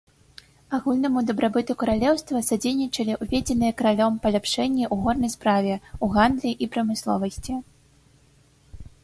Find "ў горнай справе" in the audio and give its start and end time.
4.93-5.73